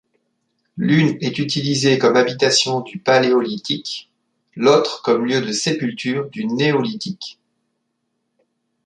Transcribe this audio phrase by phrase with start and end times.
[0.77, 4.09] L'une est utilisée comme habitation du Paléolithique,
[4.55, 7.37] l'autre comme lieu de sépulture du néolithique.